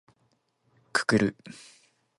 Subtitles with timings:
[0.93, 1.35] くくる